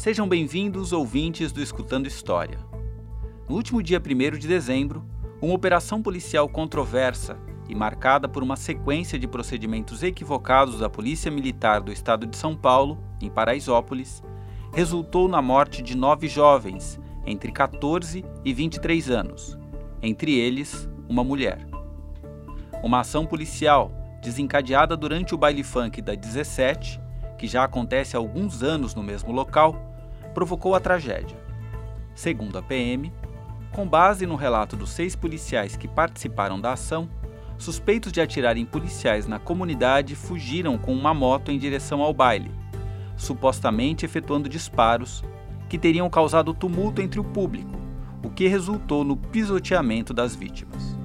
Sejam 0.00 0.26
bem-vindos, 0.26 0.94
ouvintes 0.94 1.52
do 1.52 1.60
Escutando 1.60 2.06
História. 2.06 2.58
No 3.46 3.54
último 3.54 3.82
dia 3.82 4.00
1 4.00 4.38
de 4.38 4.48
dezembro, 4.48 5.04
uma 5.42 5.52
operação 5.52 6.00
policial 6.00 6.48
controversa 6.48 7.36
e 7.68 7.74
marcada 7.74 8.26
por 8.26 8.42
uma 8.42 8.56
sequência 8.56 9.18
de 9.18 9.28
procedimentos 9.28 10.02
equivocados 10.02 10.78
da 10.78 10.88
Polícia 10.88 11.30
Militar 11.30 11.82
do 11.82 11.92
Estado 11.92 12.26
de 12.26 12.34
São 12.34 12.56
Paulo, 12.56 12.98
em 13.20 13.28
Paraisópolis, 13.28 14.22
resultou 14.72 15.28
na 15.28 15.42
morte 15.42 15.82
de 15.82 15.94
nove 15.94 16.28
jovens 16.28 16.98
entre 17.26 17.52
14 17.52 18.24
e 18.42 18.54
23 18.54 19.10
anos, 19.10 19.58
entre 20.00 20.32
eles 20.32 20.88
uma 21.10 21.22
mulher. 21.22 21.58
Uma 22.82 23.00
ação 23.00 23.26
policial 23.26 23.92
desencadeada 24.22 24.96
durante 24.96 25.34
o 25.34 25.38
baile 25.38 25.62
funk 25.62 26.00
da 26.00 26.14
17, 26.14 26.98
que 27.36 27.46
já 27.46 27.64
acontece 27.64 28.16
há 28.16 28.18
alguns 28.18 28.62
anos 28.62 28.94
no 28.94 29.02
mesmo 29.02 29.30
local, 29.30 29.89
provocou 30.34 30.74
a 30.74 30.80
tragédia. 30.80 31.36
Segundo 32.14 32.58
a 32.58 32.62
PM, 32.62 33.12
com 33.72 33.86
base 33.86 34.26
no 34.26 34.36
relato 34.36 34.76
dos 34.76 34.90
seis 34.90 35.14
policiais 35.14 35.76
que 35.76 35.86
participaram 35.86 36.60
da 36.60 36.72
ação, 36.72 37.08
suspeitos 37.56 38.10
de 38.10 38.20
atirar 38.20 38.56
em 38.56 38.64
policiais 38.64 39.26
na 39.26 39.38
comunidade 39.38 40.16
fugiram 40.16 40.76
com 40.76 40.92
uma 40.92 41.14
moto 41.14 41.50
em 41.50 41.58
direção 41.58 42.02
ao 42.02 42.12
baile, 42.12 42.50
supostamente 43.16 44.04
efetuando 44.04 44.48
disparos 44.48 45.22
que 45.68 45.78
teriam 45.78 46.10
causado 46.10 46.52
tumulto 46.52 47.00
entre 47.00 47.20
o 47.20 47.24
público, 47.24 47.78
o 48.24 48.30
que 48.30 48.48
resultou 48.48 49.04
no 49.04 49.16
pisoteamento 49.16 50.12
das 50.12 50.34
vítimas. 50.34 50.98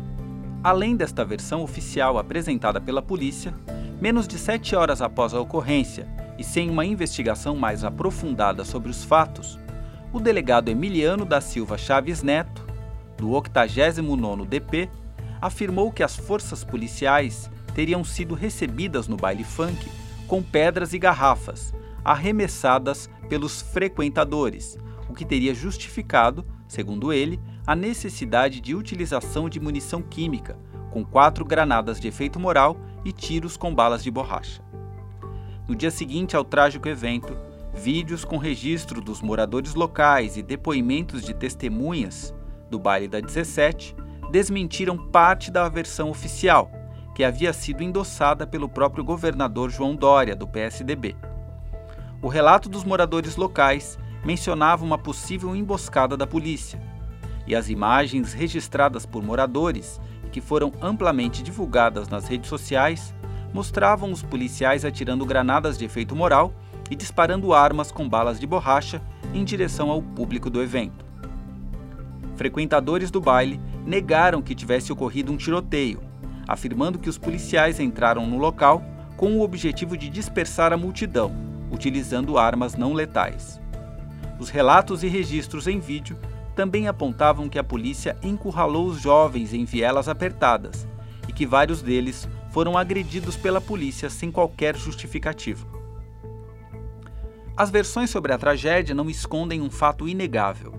Além 0.63 0.95
desta 0.95 1.23
versão 1.23 1.61
oficial 1.61 2.17
apresentada 2.17 2.81
pela 2.81 3.01
polícia, 3.01 3.53
menos 4.01 4.27
de 4.27 4.39
sete 4.39 4.75
horas 4.75 5.01
após 5.01 5.33
a 5.33 5.39
ocorrência 5.39 6.07
e 6.37 6.43
sem 6.43 6.69
uma 6.69 6.85
investigação 6.85 7.55
mais 7.55 7.83
aprofundada 7.83 8.63
sobre 8.63 8.89
os 8.89 9.03
fatos, 9.03 9.59
o 10.11 10.19
delegado 10.19 10.69
Emiliano 10.69 11.25
da 11.25 11.41
Silva 11.41 11.77
Chaves 11.77 12.23
Neto, 12.23 12.65
do 13.17 13.29
89º 13.29 14.45
DP, 14.45 14.89
afirmou 15.41 15.91
que 15.91 16.03
as 16.03 16.15
forças 16.15 16.63
policiais 16.63 17.49
teriam 17.73 18.03
sido 18.03 18.33
recebidas 18.33 19.07
no 19.07 19.17
baile 19.17 19.43
funk 19.43 19.89
com 20.27 20.41
pedras 20.41 20.93
e 20.93 20.99
garrafas, 20.99 21.73
arremessadas 22.03 23.09
pelos 23.29 23.61
frequentadores, 23.61 24.77
o 25.09 25.13
que 25.13 25.25
teria 25.25 25.53
justificado, 25.53 26.45
segundo 26.67 27.13
ele, 27.13 27.39
a 27.65 27.75
necessidade 27.75 28.59
de 28.59 28.75
utilização 28.75 29.49
de 29.49 29.59
munição 29.59 30.01
química, 30.01 30.57
com 30.91 31.03
quatro 31.03 31.43
granadas 31.43 31.99
de 31.99 32.07
efeito 32.07 32.39
moral 32.39 32.77
e 33.03 33.11
tiros 33.11 33.57
com 33.57 33.73
balas 33.73 34.03
de 34.03 34.09
borracha. 34.09 34.64
No 35.67 35.73
dia 35.75 35.89
seguinte 35.89 36.35
ao 36.35 36.43
trágico 36.43 36.87
evento, 36.87 37.35
vídeos 37.73 38.23
com 38.23 38.37
registro 38.37 39.01
dos 39.01 39.19
moradores 39.19 39.73
locais 39.73 40.37
e 40.37 40.43
depoimentos 40.43 41.23
de 41.23 41.33
testemunhas 41.33 42.35
do 42.69 42.77
baile 42.77 43.07
da 43.07 43.19
17 43.19 43.95
desmentiram 44.31 44.95
parte 44.95 45.49
da 45.49 45.67
versão 45.67 46.11
oficial, 46.11 46.71
que 47.15 47.23
havia 47.23 47.51
sido 47.51 47.81
endossada 47.81 48.45
pelo 48.45 48.69
próprio 48.69 49.03
governador 49.03 49.71
João 49.71 49.95
Dória, 49.95 50.35
do 50.35 50.47
PSDB. 50.47 51.15
O 52.21 52.27
relato 52.27 52.69
dos 52.69 52.83
moradores 52.83 53.35
locais 53.35 53.97
mencionava 54.23 54.85
uma 54.85 54.99
possível 54.99 55.55
emboscada 55.55 56.15
da 56.15 56.27
polícia, 56.27 56.79
e 57.47 57.55
as 57.55 57.69
imagens 57.69 58.33
registradas 58.33 59.05
por 59.05 59.23
moradores, 59.23 59.99
que 60.31 60.41
foram 60.41 60.71
amplamente 60.81 61.41
divulgadas 61.41 62.07
nas 62.07 62.27
redes 62.27 62.49
sociais, 62.49 63.15
mostravam 63.55 64.11
os 64.11 64.21
policiais 64.21 64.83
atirando 64.83 65.25
granadas 65.25 65.77
de 65.77 65.85
efeito 65.85 66.13
moral 66.13 66.53
e 66.91 66.95
disparando 66.95 67.53
armas 67.53 67.89
com 67.89 68.07
balas 68.07 68.37
de 68.37 68.45
borracha 68.45 69.01
em 69.33 69.45
direção 69.45 69.89
ao 69.89 70.01
público 70.01 70.49
do 70.49 70.61
evento. 70.61 71.05
Frequentadores 72.35 73.09
do 73.09 73.21
baile 73.21 73.57
negaram 73.85 74.41
que 74.41 74.53
tivesse 74.53 74.91
ocorrido 74.91 75.31
um 75.31 75.37
tiroteio, 75.37 76.01
afirmando 76.45 76.99
que 76.99 77.07
os 77.07 77.17
policiais 77.17 77.79
entraram 77.79 78.27
no 78.27 78.37
local 78.37 78.83
com 79.15 79.37
o 79.37 79.41
objetivo 79.41 79.95
de 79.95 80.09
dispersar 80.09 80.73
a 80.73 80.77
multidão, 80.77 81.31
utilizando 81.71 82.37
armas 82.37 82.75
não 82.75 82.91
letais. 82.91 83.61
Os 84.37 84.49
relatos 84.49 85.01
e 85.01 85.07
registros 85.07 85.65
em 85.65 85.79
vídeo 85.79 86.17
também 86.57 86.89
apontavam 86.89 87.47
que 87.47 87.57
a 87.57 87.63
polícia 87.63 88.17
encurralou 88.21 88.85
os 88.87 88.99
jovens 88.99 89.53
em 89.53 89.63
vielas 89.63 90.09
apertadas 90.09 90.85
e 91.25 91.31
que 91.31 91.45
vários 91.45 91.81
deles 91.81 92.27
foram 92.55 92.77
agredidos 92.77 93.35
pela 93.35 93.59
polícia 93.59 94.09
sem 94.09 94.31
qualquer 94.31 94.77
justificativa. 94.77 95.67
As 97.57 97.69
versões 97.69 98.09
sobre 98.09 98.31
a 98.31 98.37
tragédia 98.37 98.95
não 98.95 99.09
escondem 99.09 99.61
um 99.61 99.69
fato 99.69 100.07
inegável. 100.07 100.73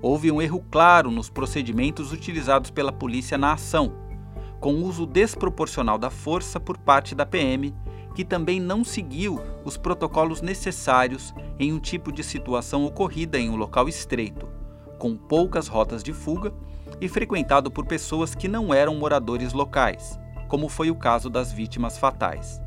Houve 0.00 0.30
um 0.30 0.40
erro 0.40 0.64
claro 0.70 1.10
nos 1.10 1.28
procedimentos 1.28 2.12
utilizados 2.12 2.70
pela 2.70 2.92
polícia 2.92 3.36
na 3.36 3.54
ação, 3.54 3.94
com 4.60 4.74
uso 4.74 5.04
desproporcional 5.04 5.98
da 5.98 6.08
força 6.08 6.60
por 6.60 6.78
parte 6.78 7.16
da 7.16 7.26
PM, 7.26 7.74
que 8.14 8.24
também 8.24 8.60
não 8.60 8.84
seguiu 8.84 9.40
os 9.64 9.76
protocolos 9.76 10.40
necessários 10.40 11.34
em 11.58 11.72
um 11.72 11.80
tipo 11.80 12.12
de 12.12 12.22
situação 12.22 12.84
ocorrida 12.84 13.40
em 13.40 13.50
um 13.50 13.56
local 13.56 13.88
estreito, 13.88 14.48
com 15.00 15.16
poucas 15.16 15.66
rotas 15.66 16.04
de 16.04 16.12
fuga 16.12 16.54
e 17.00 17.08
frequentado 17.08 17.72
por 17.72 17.86
pessoas 17.86 18.36
que 18.36 18.46
não 18.46 18.72
eram 18.72 18.94
moradores 18.94 19.52
locais 19.52 20.16
como 20.48 20.68
foi 20.68 20.90
o 20.90 20.96
caso 20.96 21.28
das 21.28 21.52
vítimas 21.52 21.98
fatais. 21.98 22.60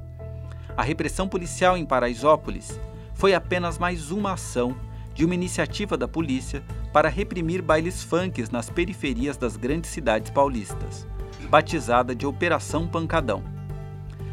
A 0.78 0.84
repressão 0.84 1.28
policial 1.28 1.76
em 1.76 1.86
Paraisópolis 1.86 2.80
foi 3.14 3.34
apenas 3.34 3.78
mais 3.78 4.12
uma 4.12 4.34
ação 4.34 4.76
de 5.14 5.26
uma 5.26 5.36
iniciativa 5.36 5.98
da 5.98 6.08
polícia 6.08 6.64
para 6.94 7.10
reprimir 7.10 7.62
bailes 7.62 8.04
funks 8.04 8.50
nas 8.50 8.70
periferias 8.70 9.36
das 9.36 9.58
grandes 9.58 9.90
cidades 9.90 10.32
paulistas, 10.32 11.06
batizada 11.50 12.16
de 12.16 12.26
Operação 12.26 12.88
Pancadão. 12.88 13.44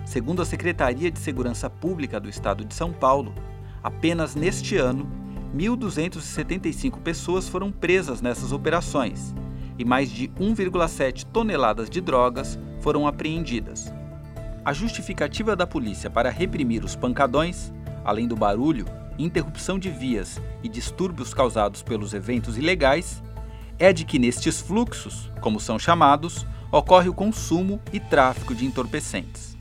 Segundo 0.04 0.41
a 0.41 0.44
Secretaria 0.44 1.10
de 1.10 1.19
Segurança 1.19 1.69
Pública 1.69 2.20
do 2.20 2.28
Estado 2.28 2.65
de 2.65 2.75
São 2.75 2.92
Paulo, 2.92 3.34
apenas 3.82 4.34
neste 4.34 4.76
ano, 4.76 5.10
1.275 5.56 7.00
pessoas 7.00 7.48
foram 7.48 7.72
presas 7.72 8.20
nessas 8.20 8.53
operações 8.53 9.34
e 9.78 9.84
mais 9.84 10.11
de 10.11 10.28
1,7 10.28 11.25
toneladas 11.33 11.89
de 11.89 12.00
drogas 12.00 12.59
foram 12.81 13.06
apreendidas. 13.06 13.93
A 14.65 14.72
justificativa 14.72 15.55
da 15.55 15.66
polícia 15.66 16.11
para 16.11 16.31
reprimir 16.31 16.84
os 16.84 16.97
pancadões, 16.97 17.72
além 18.05 18.27
do 18.27 18.37
barulho, 18.37 18.84
interrupção 19.19 19.78
de 19.78 19.89
vias 19.89 20.41
e 20.62 20.69
distúrbios 20.69 21.33
causados 21.33 21.83
pelos 21.83 22.12
eventos 22.12 22.59
ilegais, 22.59 23.22
é 23.78 23.93
de 23.93 24.05
que 24.05 24.19
nestes 24.19 24.61
fluxos, 24.61 25.31
como 25.41 25.61
são 25.61 25.78
chamados, 25.78 26.45
ocorre 26.71 27.09
o 27.09 27.15
consumo 27.15 27.81
e 27.93 28.00
tráfico 28.00 28.55
de 28.55 28.66
entorpecentes. 28.66 29.56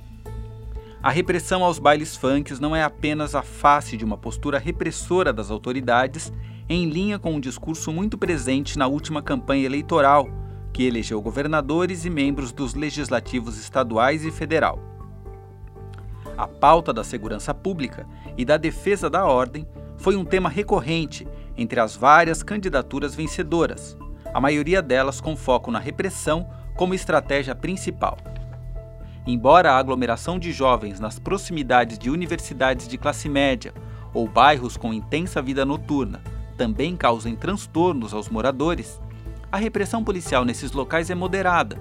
A 1.01 1.11
repressão 1.11 1.63
aos 1.63 1.79
bailes 1.79 2.17
funks 2.17 2.59
não 2.59 2.75
é 2.75 2.83
apenas 2.83 3.35
a 3.35 3.43
face 3.43 3.95
de 3.95 4.03
uma 4.03 4.17
postura 4.17 4.57
repressora 4.57 5.31
das 5.31 5.51
autoridades, 5.51 6.33
em 6.69 6.89
linha 6.89 7.17
com 7.17 7.33
um 7.33 7.39
discurso 7.39 7.93
muito 7.93 8.17
presente 8.17 8.77
na 8.77 8.87
última 8.87 9.21
campanha 9.21 9.65
eleitoral 9.65 10.29
que 10.73 10.83
elegeu 10.83 11.21
governadores 11.21 12.05
e 12.05 12.09
membros 12.09 12.51
dos 12.51 12.73
legislativos 12.73 13.57
estaduais 13.57 14.25
e 14.25 14.31
federal. 14.31 14.79
A 16.37 16.47
pauta 16.47 16.93
da 16.93 17.03
segurança 17.03 17.53
pública 17.53 18.05
e 18.37 18.45
da 18.45 18.57
defesa 18.57 19.09
da 19.09 19.25
ordem 19.25 19.67
foi 19.95 20.15
um 20.15 20.23
tema 20.23 20.49
recorrente 20.49 21.27
entre 21.57 21.79
as 21.79 21.95
várias 21.95 22.43
candidaturas 22.43 23.15
vencedoras, 23.15 23.97
a 24.31 24.39
maioria 24.39 24.81
delas 24.81 25.19
com 25.19 25.35
foco 25.35 25.71
na 25.71 25.79
repressão 25.79 26.47
como 26.75 26.93
estratégia 26.93 27.55
principal. 27.55 28.17
Embora 29.25 29.71
a 29.71 29.77
aglomeração 29.77 30.37
de 30.37 30.51
jovens 30.51 30.99
nas 30.99 31.17
proximidades 31.17 31.97
de 31.97 32.11
universidades 32.11 32.87
de 32.87 32.97
classe 32.97 33.27
média 33.27 33.73
ou 34.13 34.27
bairros 34.27 34.77
com 34.77 34.93
intensa 34.93 35.41
vida 35.41 35.65
noturna 35.65 36.21
também 36.57 36.97
causem 36.97 37.35
transtornos 37.35 38.13
aos 38.13 38.27
moradores, 38.27 38.99
a 39.51 39.57
repressão 39.57 40.03
policial 40.03 40.43
nesses 40.43 40.71
locais 40.71 41.09
é 41.09 41.15
moderada 41.15 41.77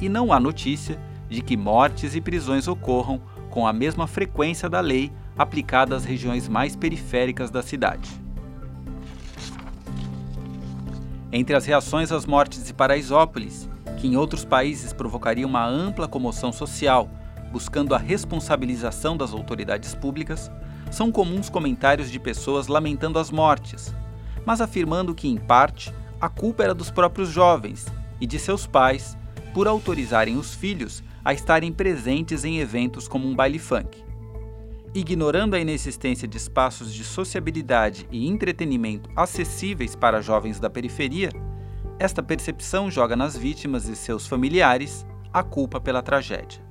e 0.00 0.08
não 0.08 0.32
há 0.32 0.38
notícia 0.38 1.00
de 1.28 1.40
que 1.40 1.56
mortes 1.56 2.14
e 2.14 2.20
prisões 2.20 2.68
ocorram 2.68 3.20
com 3.48 3.66
a 3.66 3.72
mesma 3.72 4.06
frequência 4.06 4.68
da 4.68 4.80
lei 4.80 5.12
aplicada 5.36 5.96
às 5.96 6.04
regiões 6.04 6.48
mais 6.48 6.76
periféricas 6.76 7.50
da 7.50 7.62
cidade. 7.62 8.10
Entre 11.30 11.54
as 11.54 11.64
reações 11.64 12.10
às 12.10 12.26
mortes 12.26 12.64
de 12.64 12.74
Paraisópolis, 12.74 13.68
que 13.98 14.06
em 14.06 14.16
outros 14.16 14.44
países 14.44 14.92
provocaria 14.92 15.46
uma 15.46 15.66
ampla 15.66 16.08
comoção 16.08 16.52
social, 16.52 17.08
buscando 17.52 17.94
a 17.94 17.98
responsabilização 17.98 19.16
das 19.16 19.32
autoridades 19.32 19.94
públicas, 19.94 20.50
são 20.90 21.12
comuns 21.12 21.50
comentários 21.50 22.10
de 22.10 22.18
pessoas 22.18 22.66
lamentando 22.66 23.18
as 23.18 23.30
mortes, 23.30 23.94
mas 24.48 24.62
afirmando 24.62 25.14
que, 25.14 25.28
em 25.28 25.36
parte, 25.36 25.92
a 26.18 26.26
culpa 26.26 26.64
era 26.64 26.72
dos 26.72 26.90
próprios 26.90 27.28
jovens 27.28 27.84
e 28.18 28.26
de 28.26 28.38
seus 28.38 28.66
pais 28.66 29.14
por 29.52 29.68
autorizarem 29.68 30.38
os 30.38 30.54
filhos 30.54 31.04
a 31.22 31.34
estarem 31.34 31.70
presentes 31.70 32.46
em 32.46 32.58
eventos 32.58 33.06
como 33.06 33.28
um 33.28 33.36
baile 33.36 33.58
funk. 33.58 34.02
ignorando 34.94 35.54
a 35.54 35.60
inexistência 35.60 36.26
de 36.26 36.38
espaços 36.38 36.94
de 36.94 37.04
sociabilidade 37.04 38.08
e 38.10 38.26
entretenimento 38.26 39.10
acessíveis 39.14 39.94
para 39.94 40.22
jovens 40.22 40.58
da 40.58 40.70
periferia, 40.70 41.28
esta 41.98 42.22
percepção 42.22 42.90
joga 42.90 43.14
nas 43.14 43.36
vítimas 43.36 43.86
e 43.86 43.94
seus 43.94 44.26
familiares 44.26 45.04
a 45.30 45.42
culpa 45.42 45.78
pela 45.78 46.00
tragédia. 46.00 46.66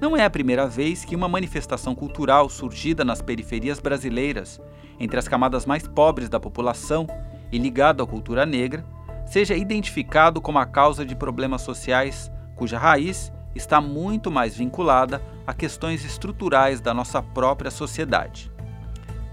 Não 0.00 0.16
é 0.16 0.24
a 0.24 0.30
primeira 0.30 0.68
vez 0.68 1.04
que 1.04 1.16
uma 1.16 1.28
manifestação 1.28 1.96
cultural 1.96 2.48
surgida 2.48 3.04
nas 3.04 3.20
periferias 3.20 3.80
brasileiras, 3.80 4.60
entre 5.02 5.18
as 5.18 5.26
camadas 5.26 5.66
mais 5.66 5.86
pobres 5.86 6.28
da 6.28 6.38
população 6.38 7.08
e 7.50 7.58
ligado 7.58 8.04
à 8.04 8.06
cultura 8.06 8.46
negra, 8.46 8.84
seja 9.26 9.56
identificado 9.56 10.40
como 10.40 10.60
a 10.60 10.64
causa 10.64 11.04
de 11.04 11.16
problemas 11.16 11.62
sociais 11.62 12.30
cuja 12.54 12.78
raiz 12.78 13.32
está 13.52 13.80
muito 13.80 14.30
mais 14.30 14.56
vinculada 14.56 15.20
a 15.44 15.52
questões 15.52 16.04
estruturais 16.04 16.80
da 16.80 16.94
nossa 16.94 17.20
própria 17.20 17.70
sociedade. 17.70 18.50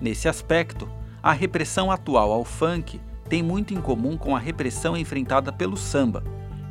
Nesse 0.01 0.27
aspecto, 0.27 0.89
a 1.21 1.31
repressão 1.31 1.91
atual 1.91 2.31
ao 2.31 2.43
funk 2.43 2.99
tem 3.29 3.43
muito 3.43 3.71
em 3.71 3.79
comum 3.79 4.17
com 4.17 4.35
a 4.35 4.39
repressão 4.39 4.97
enfrentada 4.97 5.53
pelo 5.53 5.77
samba, 5.77 6.23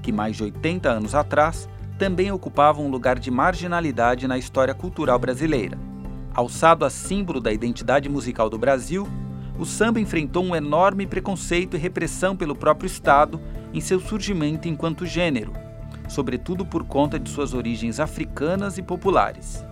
que 0.03 0.11
mais 0.11 0.37
de 0.37 0.43
80 0.43 0.89
anos 0.89 1.15
atrás 1.15 1.69
também 1.97 2.33
ocupava 2.33 2.81
um 2.81 2.91
lugar 2.91 3.17
de 3.17 3.31
marginalidade 3.31 4.27
na 4.27 4.37
história 4.37 4.75
cultural 4.75 5.19
brasileira. 5.21 5.88
Alçado 6.39 6.85
a 6.85 6.91
símbolo 6.91 7.41
da 7.41 7.53
identidade 7.53 8.09
musical 8.09 8.49
do 8.49 8.57
Brasil, 8.57 9.09
o 9.59 9.65
samba 9.65 9.99
enfrentou 9.99 10.45
um 10.45 10.55
enorme 10.55 11.05
preconceito 11.05 11.75
e 11.75 11.81
repressão 11.81 12.37
pelo 12.37 12.55
próprio 12.55 12.87
Estado 12.87 13.41
em 13.75 13.81
seu 13.81 13.99
surgimento 13.99 14.69
enquanto 14.69 15.05
gênero, 15.05 15.53
sobretudo 16.09 16.65
por 16.65 16.87
conta 16.87 17.19
de 17.19 17.29
suas 17.29 17.55
origens 17.55 17.99
africanas 17.99 18.79
e 18.79 18.83
populares. 18.85 19.65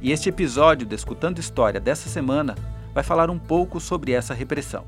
E 0.00 0.12
este 0.12 0.28
episódio 0.28 0.86
do 0.86 0.94
Escutando 0.94 1.40
História 1.40 1.80
dessa 1.80 2.08
semana 2.08 2.54
vai 2.94 3.02
falar 3.02 3.28
um 3.28 3.36
pouco 3.36 3.80
sobre 3.80 4.12
essa 4.12 4.32
repressão. 4.32 4.84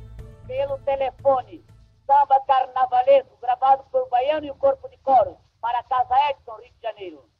Pelo 0.46 0.78
telefone, 0.78 1.64
samba 2.06 2.38
carnavalesco 2.46 3.36
gravado 3.42 3.82
por 3.90 4.08
Baiano 4.08 4.46
e 4.46 4.52
o 4.52 4.54
Corpo 4.54 4.88
de 4.88 4.98
Coro, 4.98 5.36
para 5.60 5.80
a 5.80 5.82
Casa 5.82 6.14
Edson, 6.30 6.60
Rio 6.62 6.70
de 6.70 6.80
Janeiro. 6.80 7.32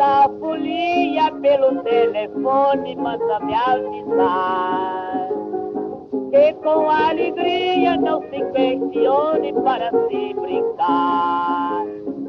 Da 0.00 0.30
folia 0.40 1.30
pelo 1.42 1.82
telefone 1.82 2.96
manda 2.96 3.38
me 3.40 3.54
avisar 3.54 5.28
que 6.30 6.54
com 6.62 6.88
alegria 6.88 7.98
não 7.98 8.22
se 8.22 8.40
questione 8.52 9.52
para 9.62 9.90
se 9.90 10.32
brincar. 10.32 11.84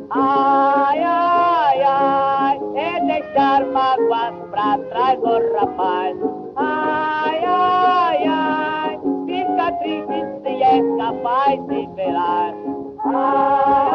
Ai, 0.09 1.01
ai, 1.01 1.83
ai, 1.83 2.59
é 2.75 2.99
deixar 3.05 3.65
mágoas 3.67 4.33
pra 4.49 4.77
trás, 4.89 5.19
ô 5.23 5.37
oh, 5.37 5.59
rapaz. 5.59 6.17
Ai, 6.57 7.41
ai, 7.45 8.27
ai, 8.27 8.99
fica 9.25 9.71
triste 9.79 10.25
se 10.43 10.61
é 10.61 10.81
capaz 10.97 11.65
de 11.67 11.87
velar. 11.95 12.53
Ai, 13.05 13.90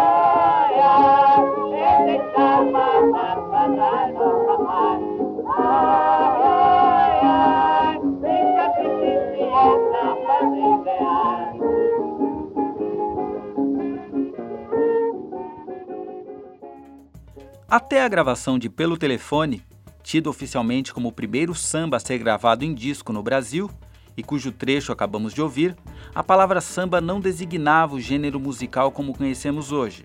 Até 17.68 18.00
a 18.04 18.08
gravação 18.08 18.60
de 18.60 18.70
Pelo 18.70 18.96
Telefone, 18.96 19.60
tido 20.00 20.30
oficialmente 20.30 20.94
como 20.94 21.08
o 21.08 21.12
primeiro 21.12 21.52
samba 21.52 21.96
a 21.96 22.00
ser 22.00 22.16
gravado 22.16 22.64
em 22.64 22.72
disco 22.72 23.12
no 23.12 23.24
Brasil, 23.24 23.68
e 24.16 24.22
cujo 24.22 24.52
trecho 24.52 24.92
acabamos 24.92 25.34
de 25.34 25.42
ouvir, 25.42 25.76
a 26.14 26.22
palavra 26.22 26.60
samba 26.60 27.00
não 27.00 27.18
designava 27.18 27.96
o 27.96 28.00
gênero 28.00 28.38
musical 28.38 28.92
como 28.92 29.12
conhecemos 29.12 29.72
hoje. 29.72 30.04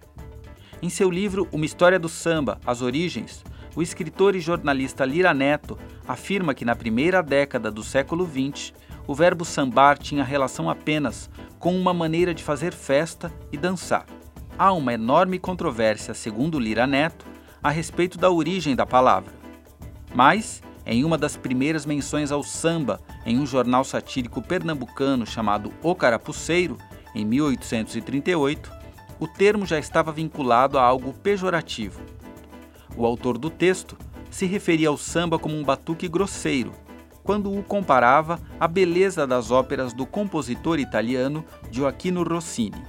Em 0.81 0.89
seu 0.89 1.11
livro 1.11 1.47
Uma 1.51 1.63
História 1.63 1.99
do 1.99 2.09
Samba, 2.09 2.59
As 2.65 2.81
Origens, 2.81 3.43
o 3.75 3.83
escritor 3.83 4.35
e 4.35 4.39
jornalista 4.39 5.05
Lira 5.05 5.31
Neto 5.31 5.77
afirma 6.07 6.55
que 6.55 6.65
na 6.65 6.75
primeira 6.75 7.21
década 7.21 7.69
do 7.69 7.83
século 7.83 8.27
XX, 8.27 8.73
o 9.05 9.13
verbo 9.13 9.45
sambar 9.45 9.99
tinha 9.99 10.23
relação 10.23 10.67
apenas 10.67 11.29
com 11.59 11.79
uma 11.79 11.93
maneira 11.93 12.33
de 12.33 12.43
fazer 12.43 12.73
festa 12.73 13.31
e 13.51 13.57
dançar. 13.57 14.07
Há 14.57 14.73
uma 14.73 14.95
enorme 14.95 15.37
controvérsia, 15.37 16.15
segundo 16.15 16.59
Lira 16.59 16.87
Neto, 16.87 17.30
a 17.63 17.69
respeito 17.69 18.17
da 18.17 18.29
origem 18.29 18.75
da 18.75 18.85
palavra. 18.85 19.33
Mas, 20.13 20.61
em 20.85 21.03
uma 21.03 21.17
das 21.17 21.37
primeiras 21.37 21.85
menções 21.85 22.31
ao 22.31 22.43
samba 22.43 22.99
em 23.25 23.39
um 23.39 23.45
jornal 23.45 23.83
satírico 23.83 24.41
pernambucano 24.41 25.25
chamado 25.25 25.71
O 25.81 25.95
Carapuceiro, 25.95 26.77
em 27.13 27.25
1838, 27.25 28.71
o 29.19 29.27
termo 29.27 29.65
já 29.65 29.77
estava 29.77 30.11
vinculado 30.11 30.79
a 30.79 30.83
algo 30.83 31.13
pejorativo. 31.13 32.01
O 32.95 33.05
autor 33.05 33.37
do 33.37 33.49
texto 33.49 33.97
se 34.29 34.45
referia 34.45 34.89
ao 34.89 34.97
samba 34.97 35.37
como 35.37 35.55
um 35.55 35.63
batuque 35.63 36.07
grosseiro, 36.07 36.71
quando 37.23 37.55
o 37.55 37.61
comparava 37.61 38.39
à 38.59 38.67
beleza 38.67 39.27
das 39.27 39.51
óperas 39.51 39.93
do 39.93 40.05
compositor 40.05 40.79
italiano 40.79 41.45
Gioacchino 41.69 42.23
Rossini. 42.23 42.81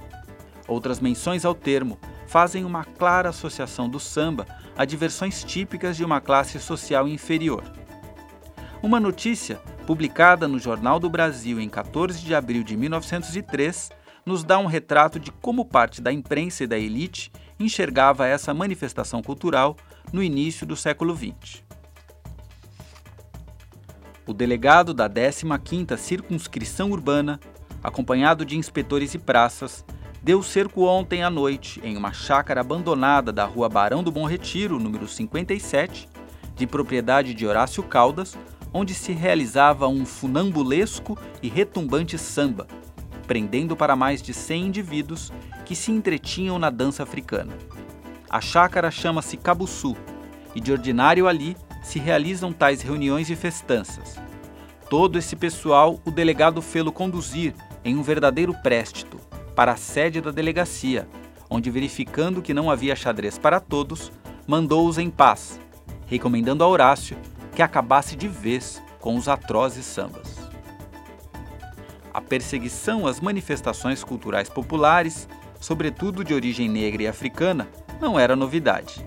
Outras 0.67 0.99
menções 0.99 1.45
ao 1.45 1.53
termo 1.53 1.99
fazem 2.25 2.65
uma 2.65 2.83
clara 2.83 3.29
associação 3.29 3.87
do 3.87 3.99
samba 3.99 4.47
a 4.77 4.85
diversões 4.85 5.43
típicas 5.43 5.97
de 5.97 6.03
uma 6.03 6.19
classe 6.19 6.59
social 6.59 7.07
inferior. 7.07 7.63
Uma 8.81 8.99
notícia, 8.99 9.61
publicada 9.85 10.47
no 10.47 10.59
Jornal 10.59 10.99
do 10.99 11.09
Brasil 11.09 11.59
em 11.59 11.69
14 11.69 12.21
de 12.21 12.33
abril 12.33 12.63
de 12.63 12.75
1903, 12.75 13.91
nos 14.25 14.43
dá 14.43 14.57
um 14.57 14.65
retrato 14.65 15.19
de 15.19 15.31
como 15.31 15.65
parte 15.65 16.01
da 16.01 16.11
imprensa 16.11 16.63
e 16.63 16.67
da 16.67 16.77
elite 16.77 17.31
enxergava 17.59 18.27
essa 18.27 18.53
manifestação 18.53 19.21
cultural 19.21 19.77
no 20.11 20.23
início 20.23 20.65
do 20.65 20.75
século 20.75 21.15
XX. 21.15 21.63
O 24.25 24.33
delegado 24.33 24.93
da 24.93 25.09
15ª 25.09 25.97
Circunscrição 25.97 26.91
Urbana, 26.91 27.39
acompanhado 27.83 28.45
de 28.45 28.57
inspetores 28.57 29.13
e 29.13 29.19
praças, 29.19 29.83
deu 30.23 30.41
cerco 30.41 30.85
ontem 30.85 31.21
à 31.21 31.29
noite 31.29 31.81
em 31.83 31.97
uma 31.97 32.13
chácara 32.13 32.61
abandonada 32.61 33.29
da 33.29 33.43
rua 33.43 33.67
Barão 33.67 34.01
do 34.01 34.09
Bom 34.09 34.25
Retiro, 34.25 34.79
número 34.79 35.05
57, 35.05 36.07
de 36.55 36.65
propriedade 36.65 37.33
de 37.33 37.45
Horácio 37.45 37.83
Caldas, 37.83 38.37
onde 38.71 38.93
se 38.93 39.11
realizava 39.11 39.85
um 39.89 40.05
funambulesco 40.05 41.19
e 41.41 41.49
retumbante 41.49 42.17
samba, 42.17 42.65
prendendo 43.27 43.75
para 43.75 43.97
mais 43.97 44.21
de 44.21 44.33
100 44.33 44.67
indivíduos 44.67 45.29
que 45.65 45.75
se 45.75 45.91
entretinham 45.91 46.57
na 46.57 46.69
dança 46.69 47.03
africana. 47.03 47.57
A 48.29 48.39
chácara 48.39 48.89
chama-se 48.89 49.35
Cabuçu 49.35 49.93
e 50.55 50.61
de 50.61 50.71
ordinário 50.71 51.27
ali 51.27 51.57
se 51.83 51.99
realizam 51.99 52.53
tais 52.53 52.81
reuniões 52.81 53.29
e 53.29 53.35
festanças. 53.35 54.15
Todo 54.89 55.17
esse 55.17 55.35
pessoal 55.35 55.99
o 56.05 56.11
delegado 56.11 56.61
fê-lo 56.61 56.93
conduzir 56.93 57.53
em 57.83 57.97
um 57.97 58.01
verdadeiro 58.01 58.53
préstito, 58.63 59.19
para 59.55 59.73
a 59.73 59.77
sede 59.77 60.21
da 60.21 60.31
delegacia, 60.31 61.07
onde, 61.49 61.69
verificando 61.69 62.41
que 62.41 62.53
não 62.53 62.69
havia 62.69 62.95
xadrez 62.95 63.37
para 63.37 63.59
todos, 63.59 64.11
mandou-os 64.47 64.97
em 64.97 65.09
paz, 65.09 65.59
recomendando 66.07 66.63
a 66.63 66.67
Horácio 66.67 67.17
que 67.55 67.61
acabasse 67.61 68.15
de 68.15 68.27
vez 68.27 68.81
com 68.99 69.15
os 69.15 69.27
atrozes 69.27 69.85
sambas. 69.85 70.37
A 72.13 72.21
perseguição 72.21 73.07
às 73.07 73.19
manifestações 73.19 74.03
culturais 74.03 74.49
populares, 74.49 75.27
sobretudo 75.59 76.23
de 76.23 76.33
origem 76.33 76.69
negra 76.69 77.03
e 77.03 77.07
africana, 77.07 77.67
não 77.99 78.19
era 78.19 78.35
novidade. 78.35 79.05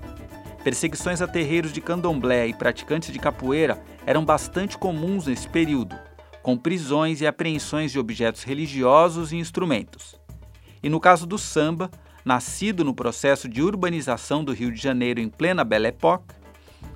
Perseguições 0.64 1.22
a 1.22 1.28
terreiros 1.28 1.72
de 1.72 1.80
candomblé 1.80 2.48
e 2.48 2.54
praticantes 2.54 3.12
de 3.12 3.18
capoeira 3.18 3.80
eram 4.04 4.24
bastante 4.24 4.76
comuns 4.76 5.26
nesse 5.26 5.48
período, 5.48 5.96
com 6.42 6.56
prisões 6.56 7.20
e 7.20 7.26
apreensões 7.26 7.92
de 7.92 7.98
objetos 7.98 8.42
religiosos 8.42 9.32
e 9.32 9.36
instrumentos. 9.36 10.18
E 10.86 10.88
no 10.88 11.00
caso 11.00 11.26
do 11.26 11.36
samba, 11.36 11.90
nascido 12.24 12.84
no 12.84 12.94
processo 12.94 13.48
de 13.48 13.60
urbanização 13.60 14.44
do 14.44 14.52
Rio 14.52 14.70
de 14.70 14.80
Janeiro 14.80 15.18
em 15.18 15.28
plena 15.28 15.64
Belle 15.64 15.88
Époque, 15.88 16.32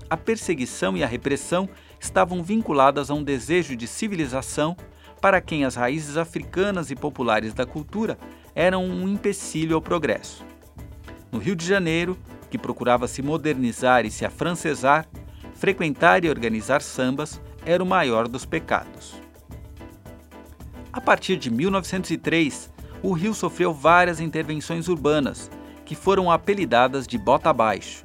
a 0.09 0.17
perseguição 0.17 0.97
e 0.97 1.03
a 1.03 1.09
repressão 1.09 1.69
estavam 1.99 2.41
vinculadas 2.41 3.11
a 3.11 3.15
um 3.15 3.25
desejo 3.25 3.75
de 3.75 3.89
civilização 3.89 4.77
para 5.21 5.41
quem 5.41 5.65
as 5.65 5.75
raízes 5.75 6.17
africanas 6.17 6.93
e 6.93 6.95
populares 6.95 7.53
da 7.53 7.67
cultura 7.67 8.17
eram 8.55 8.85
um 8.85 9.09
empecilho 9.09 9.75
ao 9.75 9.83
progresso. 9.83 10.47
No 11.33 11.41
Rio 11.41 11.57
de 11.57 11.67
Janeiro, 11.67 12.17
que 12.49 12.57
procurava 12.57 13.09
se 13.09 13.23
modernizar 13.23 14.07
e 14.07 14.11
se 14.13 14.25
afrancesar, 14.25 15.05
frequentar 15.57 16.25
e 16.25 16.31
organizar 16.31 16.81
sambas 16.81 17.43
era 17.67 17.83
o 17.83 17.87
maior 17.87 18.29
dos 18.29 18.45
pecados. 18.45 19.21
A 20.93 21.01
partir 21.01 21.37
de 21.37 21.51
1903, 21.51 22.70
o 23.03 23.13
rio 23.13 23.35
sofreu 23.35 23.73
várias 23.73 24.21
intervenções 24.21 24.89
urbanas, 24.89 25.51
que 25.85 25.95
foram 25.95 26.31
apelidadas 26.31 27.07
de 27.07 27.19
Bota 27.19 27.51
Abaixo. 27.51 28.05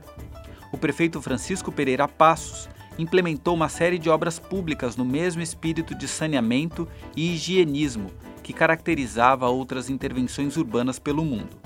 O 0.71 0.77
prefeito 0.77 1.21
Francisco 1.21 1.71
Pereira 1.71 2.07
Passos 2.07 2.69
implementou 2.97 3.53
uma 3.53 3.69
série 3.69 3.99
de 3.99 4.09
obras 4.09 4.39
públicas 4.39 4.95
no 4.95 5.05
mesmo 5.05 5.41
espírito 5.41 5.93
de 5.93 6.07
saneamento 6.07 6.87
e 7.15 7.33
higienismo 7.33 8.09
que 8.41 8.53
caracterizava 8.53 9.47
outras 9.47 9.89
intervenções 9.89 10.55
urbanas 10.55 10.99
pelo 10.99 11.25
mundo. 11.25 11.57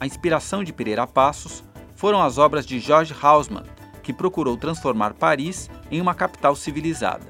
A 0.00 0.06
inspiração 0.06 0.62
de 0.62 0.72
Pereira 0.72 1.06
Passos 1.06 1.64
foram 1.94 2.22
as 2.22 2.38
obras 2.38 2.64
de 2.64 2.78
George 2.78 3.14
Haussmann, 3.20 3.64
que 4.02 4.12
procurou 4.12 4.56
transformar 4.56 5.14
Paris 5.14 5.68
em 5.90 6.00
uma 6.00 6.14
capital 6.14 6.54
civilizada. 6.54 7.26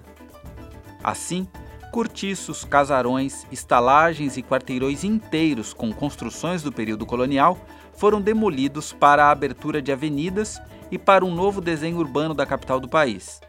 Assim, 1.02 1.48
cortiços, 1.90 2.64
casarões, 2.64 3.46
estalagens 3.50 4.36
e 4.36 4.42
quarteirões 4.42 5.04
inteiros 5.04 5.72
com 5.72 5.92
construções 5.92 6.62
do 6.62 6.72
período 6.72 7.06
colonial 7.06 7.58
foram 7.94 8.20
demolidos 8.20 8.92
para 8.92 9.24
a 9.24 9.30
abertura 9.30 9.82
de 9.82 9.90
avenidas 9.90 10.60
e 10.90 10.98
para 10.98 11.24
um 11.24 11.34
novo 11.34 11.60
desenho 11.60 11.98
urbano 11.98 12.34
da 12.34 12.46
capital 12.46 12.78
do 12.78 12.88
país. 12.88 13.40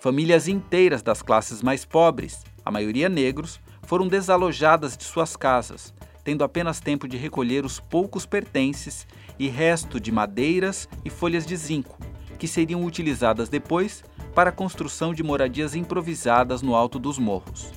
Famílias 0.00 0.48
inteiras 0.48 1.02
das 1.02 1.22
classes 1.22 1.62
mais 1.62 1.84
pobres, 1.84 2.44
a 2.64 2.70
maioria 2.70 3.08
negros, 3.08 3.60
foram 3.82 4.08
desalojadas 4.08 4.96
de 4.96 5.04
suas 5.04 5.36
casas, 5.36 5.92
tendo 6.22 6.42
apenas 6.42 6.80
tempo 6.80 7.06
de 7.06 7.16
recolher 7.16 7.64
os 7.64 7.78
poucos 7.78 8.24
pertences 8.24 9.06
e 9.38 9.48
resto 9.48 10.00
de 10.00 10.10
madeiras 10.10 10.88
e 11.04 11.10
folhas 11.10 11.46
de 11.46 11.56
zinco, 11.56 11.98
que 12.38 12.48
seriam 12.48 12.84
utilizadas 12.84 13.48
depois 13.48 14.02
para 14.34 14.50
a 14.50 14.52
construção 14.52 15.14
de 15.14 15.22
moradias 15.22 15.74
improvisadas 15.74 16.60
no 16.60 16.74
alto 16.74 16.98
dos 16.98 17.18
morros. 17.18 17.70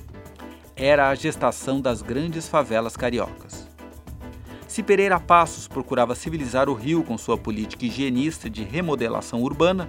Era 0.74 1.08
a 1.08 1.14
gestação 1.14 1.80
das 1.80 2.02
grandes 2.02 2.48
favelas 2.48 2.96
cariocas. 2.96 3.68
Se 4.66 4.82
Pereira 4.82 5.18
Passos 5.18 5.66
procurava 5.66 6.14
civilizar 6.14 6.68
o 6.68 6.74
Rio 6.74 7.02
com 7.02 7.16
sua 7.16 7.38
política 7.38 7.86
higienista 7.86 8.50
de 8.50 8.64
remodelação 8.64 9.42
urbana, 9.42 9.88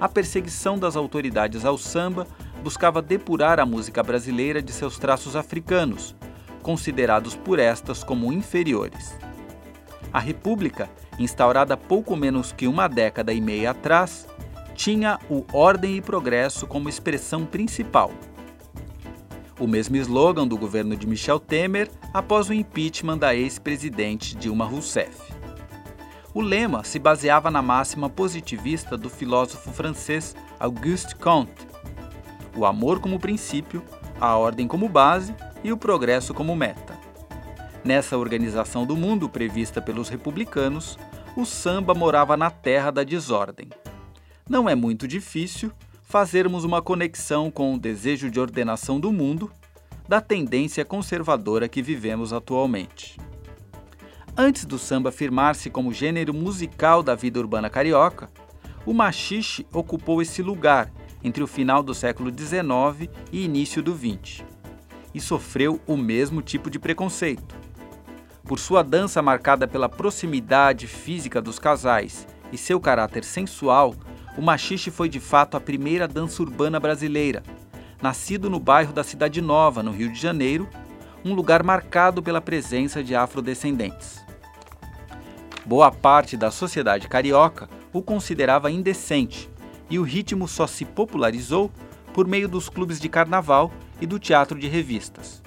a 0.00 0.08
perseguição 0.08 0.78
das 0.78 0.96
autoridades 0.96 1.64
ao 1.64 1.78
samba 1.78 2.26
buscava 2.62 3.00
depurar 3.00 3.58
a 3.58 3.66
música 3.66 4.02
brasileira 4.02 4.60
de 4.60 4.72
seus 4.72 4.98
traços 4.98 5.34
africanos, 5.34 6.14
considerados 6.62 7.34
por 7.34 7.58
estas 7.58 8.04
como 8.04 8.32
inferiores. 8.32 9.16
A 10.12 10.20
República, 10.20 10.88
instaurada 11.18 11.76
pouco 11.76 12.16
menos 12.16 12.52
que 12.52 12.66
uma 12.66 12.88
década 12.88 13.32
e 13.32 13.40
meia 13.40 13.70
atrás, 13.70 14.26
tinha 14.78 15.18
o 15.28 15.44
Ordem 15.52 15.96
e 15.96 16.00
Progresso 16.00 16.64
como 16.64 16.88
expressão 16.88 17.44
principal. 17.44 18.12
O 19.58 19.66
mesmo 19.66 19.96
slogan 19.96 20.46
do 20.46 20.56
governo 20.56 20.96
de 20.96 21.04
Michel 21.04 21.40
Temer 21.40 21.90
após 22.14 22.48
o 22.48 22.54
impeachment 22.54 23.18
da 23.18 23.34
ex-presidente 23.34 24.36
Dilma 24.36 24.64
Rousseff. 24.64 25.34
O 26.32 26.40
lema 26.40 26.84
se 26.84 26.96
baseava 27.00 27.50
na 27.50 27.60
máxima 27.60 28.08
positivista 28.08 28.96
do 28.96 29.10
filósofo 29.10 29.72
francês 29.72 30.36
Auguste 30.60 31.16
Comte, 31.16 31.66
o 32.56 32.64
amor 32.64 33.00
como 33.00 33.18
princípio, 33.18 33.82
a 34.20 34.36
ordem 34.36 34.68
como 34.68 34.88
base 34.88 35.34
e 35.64 35.72
o 35.72 35.76
progresso 35.76 36.32
como 36.32 36.54
meta. 36.54 36.96
Nessa 37.82 38.16
organização 38.16 38.86
do 38.86 38.96
mundo 38.96 39.28
prevista 39.28 39.82
pelos 39.82 40.08
republicanos, 40.08 40.96
o 41.36 41.44
samba 41.44 41.94
morava 41.94 42.36
na 42.36 42.48
terra 42.48 42.92
da 42.92 43.02
desordem. 43.02 43.68
Não 44.48 44.66
é 44.66 44.74
muito 44.74 45.06
difícil 45.06 45.70
fazermos 46.02 46.64
uma 46.64 46.80
conexão 46.80 47.50
com 47.50 47.74
o 47.74 47.78
desejo 47.78 48.30
de 48.30 48.40
ordenação 48.40 48.98
do 48.98 49.12
mundo 49.12 49.52
da 50.08 50.22
tendência 50.22 50.86
conservadora 50.86 51.68
que 51.68 51.82
vivemos 51.82 52.32
atualmente. 52.32 53.20
Antes 54.34 54.64
do 54.64 54.78
samba 54.78 55.12
firmar-se 55.12 55.68
como 55.68 55.92
gênero 55.92 56.32
musical 56.32 57.02
da 57.02 57.14
vida 57.14 57.38
urbana 57.38 57.68
carioca, 57.68 58.30
o 58.86 58.94
machixe 58.94 59.66
ocupou 59.70 60.22
esse 60.22 60.40
lugar 60.40 60.90
entre 61.22 61.42
o 61.42 61.46
final 61.46 61.82
do 61.82 61.92
século 61.92 62.30
XIX 62.30 63.10
e 63.30 63.44
início 63.44 63.82
do 63.82 63.94
XX, 63.94 64.44
e 65.12 65.20
sofreu 65.20 65.78
o 65.86 65.94
mesmo 65.94 66.40
tipo 66.40 66.70
de 66.70 66.78
preconceito. 66.78 67.54
Por 68.44 68.58
sua 68.58 68.82
dança 68.82 69.20
marcada 69.20 69.68
pela 69.68 69.90
proximidade 69.90 70.86
física 70.86 71.42
dos 71.42 71.58
casais 71.58 72.26
e 72.50 72.56
seu 72.56 72.80
caráter 72.80 73.24
sensual, 73.24 73.94
o 74.38 74.40
machixe 74.40 74.88
foi 74.88 75.08
de 75.08 75.18
fato 75.18 75.56
a 75.56 75.60
primeira 75.60 76.06
dança 76.06 76.40
urbana 76.40 76.78
brasileira, 76.78 77.42
nascido 78.00 78.48
no 78.48 78.60
bairro 78.60 78.92
da 78.92 79.02
Cidade 79.02 79.42
Nova, 79.42 79.82
no 79.82 79.90
Rio 79.90 80.12
de 80.12 80.20
Janeiro, 80.20 80.68
um 81.24 81.34
lugar 81.34 81.64
marcado 81.64 82.22
pela 82.22 82.40
presença 82.40 83.02
de 83.02 83.16
afrodescendentes. 83.16 84.24
Boa 85.66 85.90
parte 85.90 86.36
da 86.36 86.52
sociedade 86.52 87.08
carioca 87.08 87.68
o 87.92 88.00
considerava 88.00 88.70
indecente 88.70 89.50
e 89.90 89.98
o 89.98 90.04
ritmo 90.04 90.46
só 90.46 90.68
se 90.68 90.84
popularizou 90.84 91.68
por 92.14 92.24
meio 92.24 92.48
dos 92.48 92.68
clubes 92.68 93.00
de 93.00 93.08
carnaval 93.08 93.72
e 94.00 94.06
do 94.06 94.20
teatro 94.20 94.56
de 94.56 94.68
revistas. 94.68 95.42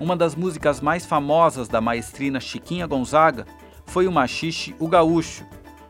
Uma 0.00 0.16
das 0.16 0.34
músicas 0.34 0.80
mais 0.80 1.04
famosas 1.04 1.68
da 1.68 1.82
maestrina 1.82 2.40
Chiquinha 2.40 2.86
Gonzaga 2.86 3.46
foi 3.84 4.06
o 4.06 4.12
machixe 4.12 4.74
O 4.78 4.88
Gaúcho, 4.88 5.44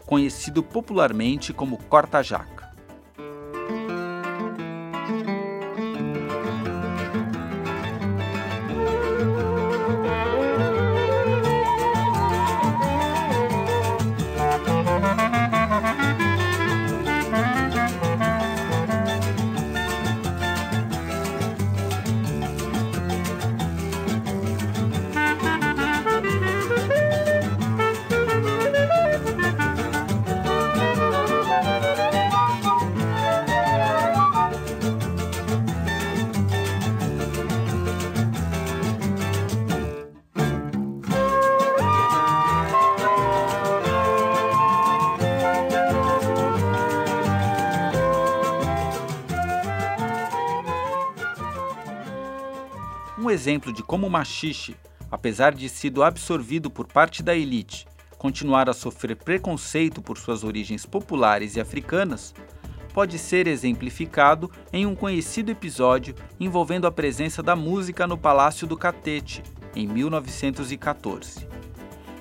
conhecido 0.06 0.62
popularmente 0.62 1.52
como 1.52 1.76
corta-jaca. 1.76 2.55
Exemplo 53.46 53.72
de 53.72 53.80
como 53.80 54.08
o 54.08 54.10
machixe, 54.10 54.74
apesar 55.08 55.54
de 55.54 55.68
sido 55.68 56.02
absorvido 56.02 56.68
por 56.68 56.84
parte 56.84 57.22
da 57.22 57.32
elite, 57.32 57.86
continuar 58.18 58.68
a 58.68 58.72
sofrer 58.72 59.14
preconceito 59.14 60.02
por 60.02 60.18
suas 60.18 60.42
origens 60.42 60.84
populares 60.84 61.54
e 61.54 61.60
africanas, 61.60 62.34
pode 62.92 63.20
ser 63.20 63.46
exemplificado 63.46 64.50
em 64.72 64.84
um 64.84 64.96
conhecido 64.96 65.52
episódio 65.52 66.12
envolvendo 66.40 66.88
a 66.88 66.90
presença 66.90 67.40
da 67.40 67.54
música 67.54 68.04
no 68.04 68.18
Palácio 68.18 68.66
do 68.66 68.76
Catete, 68.76 69.44
em 69.76 69.86
1914. 69.86 71.46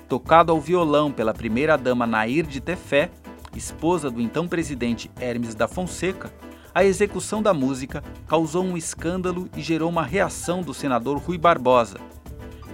Tocado 0.08 0.52
ao 0.52 0.60
violão 0.60 1.10
pela 1.10 1.34
primeira-dama 1.34 2.06
Nair 2.06 2.46
de 2.46 2.60
Tefé, 2.60 3.10
esposa 3.52 4.08
do 4.12 4.20
então 4.20 4.46
presidente 4.46 5.10
Hermes 5.18 5.56
da 5.56 5.66
Fonseca, 5.66 6.32
a 6.76 6.84
execução 6.84 7.42
da 7.42 7.54
música 7.54 8.04
causou 8.26 8.62
um 8.62 8.76
escândalo 8.76 9.48
e 9.56 9.62
gerou 9.62 9.88
uma 9.88 10.04
reação 10.04 10.60
do 10.60 10.74
senador 10.74 11.16
Rui 11.16 11.38
Barbosa, 11.38 11.96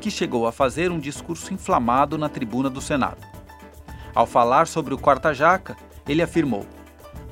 que 0.00 0.10
chegou 0.10 0.44
a 0.44 0.50
fazer 0.50 0.90
um 0.90 0.98
discurso 0.98 1.54
inflamado 1.54 2.18
na 2.18 2.28
tribuna 2.28 2.68
do 2.68 2.80
Senado. 2.80 3.24
Ao 4.12 4.26
falar 4.26 4.66
sobre 4.66 4.92
o 4.92 4.98
quarta-jaca, 4.98 5.76
ele 6.08 6.20
afirmou: 6.20 6.66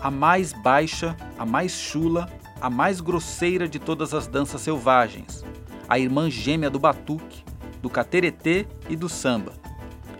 a 0.00 0.12
mais 0.12 0.52
baixa, 0.52 1.16
a 1.36 1.44
mais 1.44 1.72
chula, 1.72 2.30
a 2.60 2.70
mais 2.70 3.00
grosseira 3.00 3.68
de 3.68 3.80
todas 3.80 4.14
as 4.14 4.28
danças 4.28 4.60
selvagens, 4.60 5.44
a 5.88 5.98
irmã 5.98 6.30
gêmea 6.30 6.70
do 6.70 6.78
batuque, 6.78 7.42
do 7.82 7.90
cateretê 7.90 8.64
e 8.88 8.94
do 8.94 9.08
samba. 9.08 9.54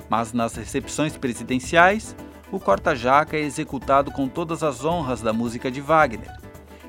Mas 0.09 0.33
nas 0.33 0.57
recepções 0.57 1.17
presidenciais, 1.17 2.17
o 2.51 2.59
corta-jaca 2.59 3.37
é 3.37 3.41
executado 3.41 4.11
com 4.11 4.27
todas 4.27 4.65
as 4.65 4.85
honras 4.85 5.21
da 5.21 5.33
música 5.33 5.71
de 5.71 5.81
Wagner. 5.81 6.40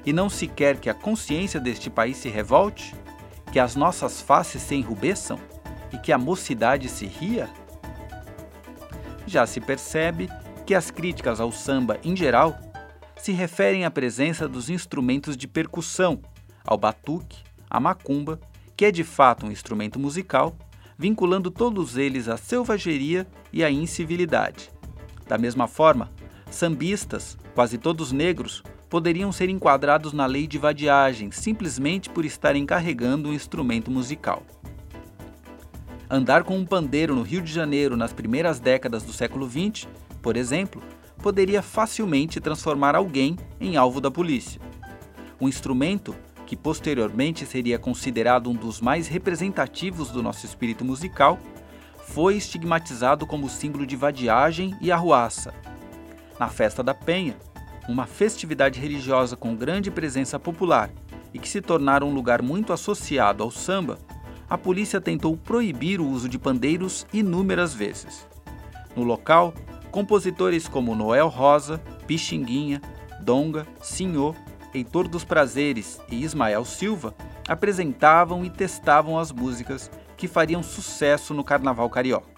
E 0.05 0.11
não 0.11 0.29
se 0.29 0.47
quer 0.47 0.77
que 0.77 0.89
a 0.89 0.93
consciência 0.93 1.59
deste 1.59 1.89
país 1.89 2.17
se 2.17 2.29
revolte, 2.29 2.95
que 3.51 3.59
as 3.59 3.75
nossas 3.75 4.21
faces 4.21 4.61
se 4.61 4.75
enrubesçam 4.75 5.39
e 5.91 5.97
que 5.97 6.11
a 6.11 6.17
mocidade 6.17 6.89
se 6.89 7.05
ria? 7.05 7.49
Já 9.27 9.45
se 9.45 9.61
percebe 9.61 10.29
que 10.65 10.73
as 10.73 10.89
críticas 10.89 11.39
ao 11.39 11.51
samba 11.51 11.99
em 12.03 12.15
geral 12.15 12.57
se 13.17 13.31
referem 13.31 13.85
à 13.85 13.91
presença 13.91 14.47
dos 14.47 14.69
instrumentos 14.69 15.37
de 15.37 15.47
percussão, 15.47 16.19
ao 16.65 16.77
batuque, 16.77 17.43
à 17.69 17.79
macumba, 17.79 18.39
que 18.75 18.85
é 18.85 18.91
de 18.91 19.03
fato 19.03 19.45
um 19.45 19.51
instrumento 19.51 19.99
musical, 19.99 20.55
vinculando 20.97 21.51
todos 21.51 21.97
eles 21.97 22.27
à 22.27 22.37
selvageria 22.37 23.27
e 23.53 23.63
à 23.63 23.69
incivilidade. 23.69 24.71
Da 25.27 25.37
mesma 25.37 25.67
forma, 25.67 26.11
sambistas, 26.49 27.37
quase 27.53 27.77
todos 27.77 28.11
negros, 28.11 28.63
poderiam 28.91 29.31
ser 29.31 29.47
enquadrados 29.47 30.11
na 30.11 30.25
lei 30.25 30.45
de 30.45 30.57
vadiagem 30.57 31.31
simplesmente 31.31 32.09
por 32.09 32.25
estarem 32.25 32.65
carregando 32.65 33.29
um 33.29 33.33
instrumento 33.33 33.89
musical. 33.89 34.43
Andar 36.09 36.43
com 36.43 36.57
um 36.57 36.65
pandeiro 36.65 37.15
no 37.15 37.21
Rio 37.21 37.41
de 37.41 37.53
Janeiro 37.53 37.95
nas 37.95 38.11
primeiras 38.11 38.59
décadas 38.59 39.01
do 39.03 39.13
século 39.13 39.49
XX, 39.49 39.87
por 40.21 40.35
exemplo, 40.35 40.83
poderia 41.23 41.61
facilmente 41.61 42.41
transformar 42.41 42.93
alguém 42.93 43.37
em 43.61 43.77
alvo 43.77 44.01
da 44.01 44.11
polícia. 44.11 44.59
Um 45.39 45.47
instrumento 45.47 46.13
que 46.45 46.57
posteriormente 46.57 47.45
seria 47.45 47.79
considerado 47.79 48.49
um 48.49 48.53
dos 48.53 48.81
mais 48.81 49.07
representativos 49.07 50.09
do 50.09 50.21
nosso 50.21 50.45
espírito 50.45 50.83
musical, 50.83 51.39
foi 52.09 52.35
estigmatizado 52.35 53.25
como 53.25 53.47
símbolo 53.47 53.85
de 53.85 53.95
vadiagem 53.95 54.75
e 54.81 54.91
arruaça. 54.91 55.53
Na 56.37 56.49
Festa 56.49 56.83
da 56.83 56.93
Penha, 56.93 57.37
uma 57.87 58.05
festividade 58.05 58.79
religiosa 58.79 59.35
com 59.35 59.55
grande 59.55 59.89
presença 59.89 60.39
popular 60.39 60.89
e 61.33 61.39
que 61.39 61.49
se 61.49 61.61
tornara 61.61 62.05
um 62.05 62.13
lugar 62.13 62.41
muito 62.41 62.73
associado 62.73 63.43
ao 63.43 63.51
samba, 63.51 63.97
a 64.49 64.57
polícia 64.57 64.99
tentou 64.99 65.37
proibir 65.37 66.01
o 66.01 66.07
uso 66.07 66.27
de 66.27 66.37
pandeiros 66.37 67.07
inúmeras 67.13 67.73
vezes. 67.73 68.27
No 68.95 69.03
local, 69.03 69.53
compositores 69.91 70.67
como 70.67 70.95
Noel 70.95 71.29
Rosa, 71.29 71.79
Pixinguinha, 72.05 72.81
Donga, 73.21 73.65
Senhor, 73.81 74.35
Heitor 74.73 75.07
dos 75.07 75.23
Prazeres 75.23 75.99
e 76.09 76.23
Ismael 76.23 76.65
Silva 76.65 77.13
apresentavam 77.47 78.45
e 78.45 78.49
testavam 78.49 79.17
as 79.17 79.31
músicas 79.31 79.91
que 80.15 80.27
fariam 80.27 80.61
sucesso 80.63 81.33
no 81.33 81.43
carnaval 81.43 81.89
carioca. 81.89 82.30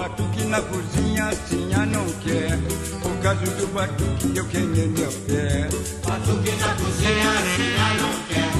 Batuque 0.00 0.44
na 0.44 0.62
cozinha, 0.62 1.30
tinha 1.46 1.84
não 1.84 2.06
quer. 2.24 2.58
Por 3.02 3.14
causa 3.22 3.44
do 3.44 3.66
batuque 3.66 4.32
eu 4.34 4.46
queimei 4.46 4.88
meu 4.88 5.12
pé. 5.12 5.68
Batuque 6.08 6.52
na 6.52 6.74
cozinha, 6.74 7.32
tinha 7.54 7.94
não 8.00 8.14
quer. 8.26 8.50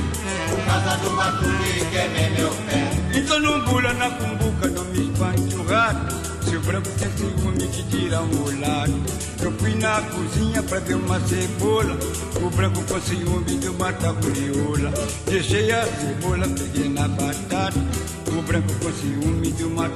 Por 0.51 0.65
causa 0.67 0.99
do 0.99 1.17
batuque 1.17 1.87
queimei 1.91 2.31
meu 2.37 2.51
pé. 2.51 3.19
Então 3.19 3.41
não 3.41 3.65
bula 3.65 3.95
na 3.95 4.11
cumbuca, 4.11 4.69
não 4.69 4.85
me 4.85 5.11
espante 5.11 5.57
o 5.57 5.67
rato. 5.67 6.15
Se 6.45 6.57
o 6.57 6.61
branco 6.61 6.91
tem 6.99 7.11
ciúme 7.17 7.69
que 7.69 7.83
tira 7.85 8.21
um 8.21 8.61
lado. 8.61 9.03
Eu 9.41 9.53
fui 9.53 9.75
na 9.77 10.03
cozinha 10.03 10.63
pra 10.63 10.79
ver 10.81 10.97
uma 10.97 11.19
cebola. 11.21 11.97
O 12.37 12.51
branco 12.51 12.83
com 12.85 13.01
ciúme 13.01 13.57
de 13.57 13.69
uma 13.71 13.91
taburiola. 13.95 14.93
Deixei 15.25 15.73
a 15.73 15.87
cebola, 15.87 16.47
peguei 16.49 16.91
na 16.91 17.09
batata. 17.09 17.81
Branco 18.51 18.75
com 18.83 18.93
ciúme 18.93 19.53
de 19.53 19.63
uma. 19.63 19.89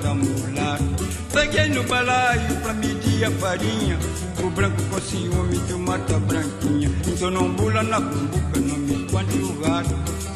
Peguei 1.32 1.68
no 1.70 1.82
balaio 1.88 2.60
pra 2.62 2.72
medir 2.72 3.24
a 3.24 3.30
farinha. 3.32 3.98
O 4.40 4.48
branco 4.48 4.80
com 4.88 5.00
ciúme 5.00 5.58
de 5.58 5.72
uma 5.72 5.98
branquinha. 5.98 6.88
Então 7.04 7.32
não 7.32 7.52
bula 7.52 7.82
na 7.82 7.98
não 7.98 8.78
me 8.78 9.06
o 9.42 9.60
rato. 9.60 9.88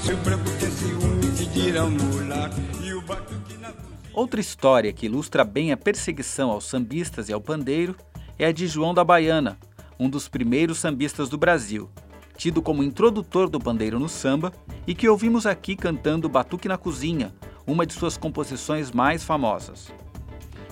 Se 0.03 0.13
o 0.13 0.17
branco 0.17 0.51
tem 0.59 0.69
ciúme 0.69 1.31
que 1.37 1.47
tira 1.47 1.85
um 1.85 1.91
mulato. 1.93 2.61
E 2.83 2.93
o 2.93 3.01
cozinha. 3.03 3.75
Outra 4.13 4.41
história 4.41 4.93
que 4.93 5.07
ilustra 5.07 5.45
bem 5.45 5.71
a 5.71 5.77
perseguição 5.77 6.51
aos 6.51 6.65
sambistas 6.65 7.29
e 7.29 7.33
ao 7.33 7.41
pandeiro 7.41 7.95
é 8.37 8.47
a 8.47 8.53
de 8.53 8.67
João 8.67 8.93
da 8.93 9.05
Baiana, 9.05 9.57
um 9.97 10.11
dos 10.11 10.27
primeiros 10.27 10.79
sambistas 10.79 11.29
do 11.29 11.39
Brasil, 11.39 11.89
tido 12.37 12.61
como 12.61 12.83
introdutor 12.83 13.49
do 13.49 13.61
pandeiro 13.61 14.01
no 14.01 14.09
samba 14.09 14.53
e 14.89 14.95
que 14.95 15.09
ouvimos 15.09 15.47
aqui 15.47 15.77
cantando 15.77 16.29
Batuque 16.29 16.67
na 16.67 16.77
Cozinha, 16.77 17.33
uma 17.69 17.85
de 17.85 17.93
suas 17.93 18.17
composições 18.17 18.91
mais 18.91 19.23
famosas. 19.23 19.93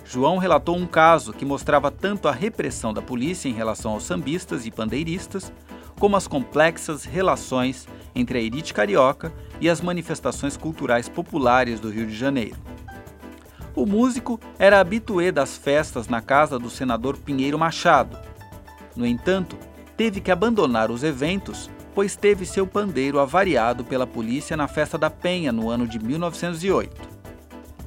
João 0.02 0.38
relatou 0.38 0.76
um 0.76 0.86
caso 0.86 1.32
que 1.32 1.44
mostrava 1.44 1.90
tanto 1.90 2.26
a 2.26 2.32
repressão 2.32 2.94
da 2.94 3.02
polícia 3.02 3.48
em 3.50 3.52
relação 3.52 3.92
aos 3.92 4.04
sambistas 4.04 4.64
e 4.64 4.70
pandeiristas, 4.70 5.52
como 5.98 6.16
as 6.16 6.26
complexas 6.26 7.04
relações 7.04 7.86
entre 8.14 8.38
a 8.38 8.40
elite 8.40 8.72
carioca 8.72 9.32
e 9.60 9.68
as 9.68 9.80
manifestações 9.80 10.56
culturais 10.56 11.08
populares 11.08 11.80
do 11.80 11.90
Rio 11.90 12.06
de 12.06 12.16
Janeiro. 12.16 12.56
O 13.74 13.84
músico 13.84 14.40
era 14.58 14.80
habitué 14.80 15.30
das 15.30 15.54
festas 15.54 16.08
na 16.08 16.22
casa 16.22 16.58
do 16.58 16.70
senador 16.70 17.18
Pinheiro 17.18 17.58
Machado. 17.58 18.18
No 18.94 19.06
entanto, 19.06 19.58
teve 19.98 20.20
que 20.20 20.30
abandonar 20.30 20.90
os 20.90 21.04
eventos, 21.04 21.68
pois 21.96 22.14
teve 22.14 22.46
seu 22.46 22.64
pandeiro 22.64 23.18
avariado 23.18 23.82
pela 23.84 24.06
polícia 24.06 24.56
na 24.56 24.68
festa 24.68 24.96
da 24.96 25.10
Penha 25.10 25.50
no 25.50 25.68
ano 25.68 25.88
de 25.88 25.98
1908. 25.98 26.94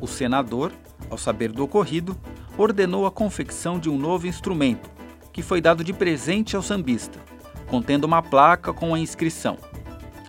O 0.02 0.08
senador, 0.08 0.74
ao 1.10 1.18
saber 1.18 1.54
do 1.54 1.64
ocorrido, 1.64 2.20
ordenou 2.58 3.06
a 3.06 3.12
confecção 3.12 3.80
de 3.80 3.90
um 3.90 3.98
novo 3.98 4.28
instrumento, 4.28 4.90
que 5.32 5.42
foi 5.42 5.62
dado 5.62 5.82
de 5.82 5.94
presente 5.94 6.58
ao 6.58 6.62
sambista, 6.62 7.20
contendo 7.68 8.04
uma 8.04 8.22
placa 8.22 8.74
com 8.74 8.94
a 8.94 9.00
inscrição: 9.00 9.58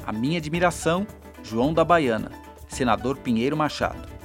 A 0.07 0.13
minha 0.13 0.39
admiração, 0.39 1.05
João 1.43 1.75
da 1.75 1.85
Baiana, 1.85 2.31
senador 2.69 3.17
Pinheiro 3.17 3.57
Machado 3.57 4.21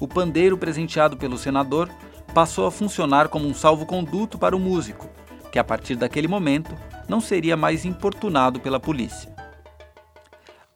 o 0.00 0.08
pandeiro 0.08 0.56
presenteado 0.56 1.14
pelo 1.18 1.36
senador 1.36 1.90
passou 2.32 2.66
a 2.66 2.70
funcionar 2.70 3.28
como 3.28 3.46
um 3.46 3.52
salvo-conduto 3.52 4.38
para 4.38 4.56
o 4.56 4.58
músico, 4.58 5.06
que 5.52 5.58
a 5.58 5.64
partir 5.64 5.94
daquele 5.94 6.26
momento 6.26 6.74
não 7.10 7.20
seria 7.20 7.56
mais 7.56 7.84
importunado 7.84 8.60
pela 8.60 8.78
polícia. 8.78 9.34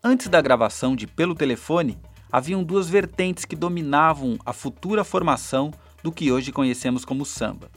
Antes 0.02 0.26
da 0.26 0.40
gravação 0.40 0.96
de 0.96 1.06
Pelo 1.06 1.32
Telefone, 1.32 1.96
haviam 2.30 2.64
duas 2.64 2.90
vertentes 2.90 3.44
que 3.44 3.54
dominavam 3.54 4.36
a 4.44 4.52
futura 4.52 5.04
formação 5.04 5.70
do 6.02 6.10
que 6.10 6.32
hoje 6.32 6.50
conhecemos 6.50 7.04
como 7.04 7.24
samba. 7.24 7.70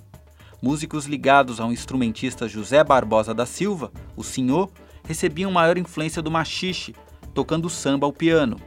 Músicos 0.59 1.05
ligados 1.05 1.59
ao 1.59 1.71
instrumentista 1.71 2.47
José 2.49 2.83
Barbosa 2.83 3.31
da 3.31 3.45
Silva, 3.45 3.91
o 4.15 4.23
Senhor, 4.23 4.71
recebiam 5.07 5.51
maior 5.51 5.77
influência 5.77 6.19
do 6.19 6.31
machixe, 6.31 6.95
tocando 7.35 7.69
samba 7.69 8.07
ao 8.07 8.11
piano. 8.11 8.59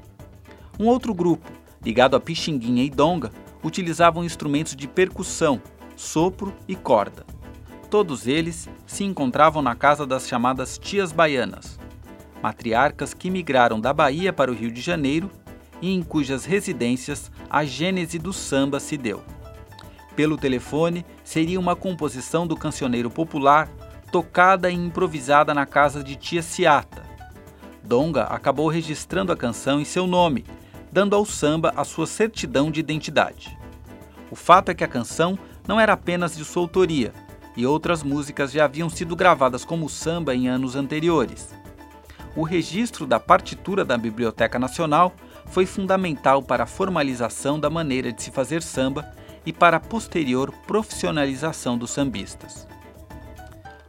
Um 0.79 0.87
outro 0.87 1.13
grupo, 1.13 1.51
ligado 1.85 2.15
a 2.15 2.21
pixinguinha 2.21 2.85
e 2.85 2.91
donga, 2.91 3.33
utilizavam 3.61 4.23
instrumentos 4.23 4.77
de 4.77 4.87
percussão, 4.87 5.61
sopro 5.97 6.55
e 6.69 6.77
corda. 6.77 7.27
Todos 7.91 8.29
eles 8.29 8.69
se 8.87 9.03
encontravam 9.03 9.61
na 9.61 9.75
casa 9.75 10.07
das 10.07 10.29
chamadas 10.29 10.79
tias 10.79 11.11
baianas, 11.11 11.77
matriarcas 12.41 13.13
que 13.13 13.29
migraram 13.29 13.81
da 13.81 13.93
Bahia 13.93 14.33
para 14.33 14.49
o 14.49 14.55
Rio 14.55 14.71
de 14.71 14.81
Janeiro 14.81 15.29
e 15.83 15.93
em 15.93 16.01
cujas 16.01 16.45
residências 16.45 17.33
a 17.51 17.65
gênese 17.65 18.17
do 18.17 18.33
samba 18.33 18.79
se 18.79 18.97
deu. 18.97 19.25
Pelo 20.15 20.37
telefone, 20.37 21.05
seria 21.25 21.59
uma 21.59 21.75
composição 21.75 22.47
do 22.47 22.57
cancioneiro 22.57 23.11
popular 23.11 23.69
tocada 24.13 24.71
e 24.71 24.75
improvisada 24.75 25.53
na 25.53 25.67
casa 25.67 26.03
de 26.05 26.15
tia 26.15 26.43
Ciata. 26.43 27.03
Donga 27.83 28.23
acabou 28.25 28.69
registrando 28.69 29.33
a 29.33 29.37
canção 29.37 29.81
em 29.81 29.85
seu 29.85 30.07
nome, 30.07 30.45
dando 30.93 31.17
ao 31.17 31.27
samba 31.27 31.73
a 31.77 31.85
sua 31.85 32.07
certidão 32.07 32.71
de 32.71 32.79
identidade. 32.79 33.59
O 34.31 34.37
fato 34.37 34.69
é 34.71 34.75
que 34.75 34.85
a 34.85 34.89
canção 34.89 35.37
não 35.67 35.81
era 35.81 35.93
apenas 35.93 36.37
de 36.37 36.45
sua 36.45 36.63
autoria, 36.63 37.13
e 37.61 37.67
outras 37.67 38.03
músicas 38.03 38.53
já 38.53 38.65
haviam 38.65 38.89
sido 38.89 39.15
gravadas 39.15 39.67
como 39.67 39.87
samba 39.87 40.35
em 40.35 40.49
anos 40.49 40.77
anteriores. 40.77 41.55
O 42.35 42.43
registro 42.43 43.07
da 43.07 43.21
partitura 43.21 43.85
da 43.85 43.99
Biblioteca 43.99 44.59
Nacional 44.59 45.13
foi 45.45 45.67
fundamental 45.67 46.43
para 46.43 46.63
a 46.65 46.67
formalização 46.67 47.61
da 47.61 47.69
maneira 47.69 48.11
de 48.11 48.23
se 48.23 48.31
fazer 48.31 48.63
samba 48.63 49.13
e 49.45 49.53
para 49.53 49.77
a 49.77 49.81
posterior 49.81 50.51
profissionalização 50.67 51.77
dos 51.77 51.91
sambistas. 51.91 52.67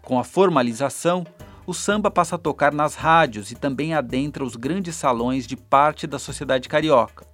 Com 0.01 0.19
a 0.19 0.23
formalização, 0.25 1.25
o 1.65 1.73
samba 1.73 2.11
passa 2.11 2.35
a 2.35 2.39
tocar 2.39 2.73
nas 2.73 2.95
rádios 2.95 3.51
e 3.51 3.55
também 3.55 3.93
adentra 3.93 4.43
os 4.43 4.57
grandes 4.57 4.95
salões 4.95 5.47
de 5.47 5.55
parte 5.55 6.05
da 6.05 6.19
sociedade 6.19 6.67
carioca, 6.67 7.25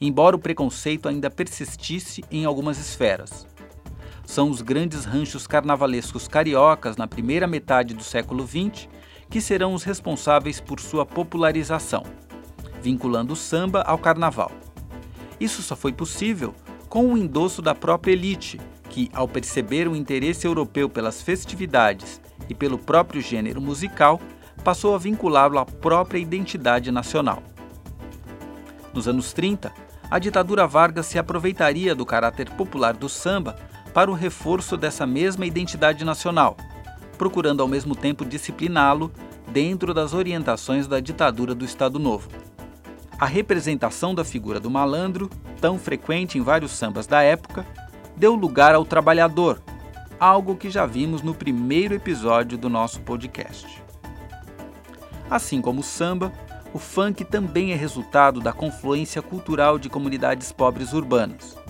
embora 0.00 0.34
o 0.34 0.38
preconceito 0.38 1.10
ainda 1.10 1.28
persistisse 1.28 2.24
em 2.30 2.46
algumas 2.46 2.78
esferas. 2.78 3.46
São 4.34 4.50
os 4.50 4.60
grandes 4.60 5.04
ranchos 5.04 5.46
carnavalescos 5.46 6.26
cariocas 6.26 6.96
na 6.96 7.06
primeira 7.06 7.46
metade 7.46 7.94
do 7.94 8.02
século 8.02 8.44
XX 8.44 8.88
que 9.30 9.40
serão 9.40 9.72
os 9.74 9.84
responsáveis 9.84 10.58
por 10.58 10.80
sua 10.80 11.06
popularização, 11.06 12.02
vinculando 12.82 13.34
o 13.34 13.36
samba 13.36 13.82
ao 13.82 13.96
carnaval. 13.96 14.50
Isso 15.38 15.62
só 15.62 15.76
foi 15.76 15.92
possível 15.92 16.52
com 16.88 17.12
o 17.12 17.16
endosso 17.16 17.62
da 17.62 17.76
própria 17.76 18.10
elite, 18.10 18.60
que, 18.90 19.08
ao 19.14 19.28
perceber 19.28 19.86
o 19.86 19.94
interesse 19.94 20.48
europeu 20.48 20.88
pelas 20.88 21.22
festividades 21.22 22.20
e 22.48 22.54
pelo 22.56 22.76
próprio 22.76 23.20
gênero 23.20 23.60
musical, 23.60 24.20
passou 24.64 24.96
a 24.96 24.98
vinculá-lo 24.98 25.60
à 25.60 25.64
própria 25.64 26.18
identidade 26.18 26.90
nacional. 26.90 27.40
Nos 28.92 29.06
anos 29.06 29.32
30, 29.32 29.72
a 30.10 30.18
ditadura 30.18 30.66
Vargas 30.66 31.06
se 31.06 31.20
aproveitaria 31.20 31.94
do 31.94 32.04
caráter 32.04 32.50
popular 32.50 32.94
do 32.94 33.08
samba 33.08 33.54
para 33.94 34.10
o 34.10 34.14
reforço 34.14 34.76
dessa 34.76 35.06
mesma 35.06 35.46
identidade 35.46 36.04
nacional, 36.04 36.56
procurando 37.16 37.62
ao 37.62 37.68
mesmo 37.68 37.94
tempo 37.94 38.24
discipliná-lo 38.24 39.12
dentro 39.52 39.94
das 39.94 40.12
orientações 40.12 40.88
da 40.88 40.98
ditadura 40.98 41.54
do 41.54 41.64
Estado 41.64 42.00
Novo. 42.00 42.28
A 43.20 43.24
representação 43.24 44.12
da 44.12 44.24
figura 44.24 44.58
do 44.58 44.68
malandro, 44.68 45.30
tão 45.60 45.78
frequente 45.78 46.36
em 46.36 46.42
vários 46.42 46.72
sambas 46.72 47.06
da 47.06 47.22
época, 47.22 47.64
deu 48.16 48.34
lugar 48.34 48.74
ao 48.74 48.84
trabalhador, 48.84 49.62
algo 50.18 50.56
que 50.56 50.68
já 50.68 50.84
vimos 50.84 51.22
no 51.22 51.32
primeiro 51.32 51.94
episódio 51.94 52.58
do 52.58 52.68
nosso 52.68 53.00
podcast. 53.02 53.80
Assim 55.30 55.60
como 55.60 55.80
o 55.80 55.84
samba, 55.84 56.32
o 56.72 56.80
funk 56.80 57.24
também 57.24 57.70
é 57.72 57.76
resultado 57.76 58.40
da 58.40 58.52
confluência 58.52 59.22
cultural 59.22 59.78
de 59.78 59.88
comunidades 59.88 60.50
pobres 60.50 60.92
urbanas. 60.92 61.63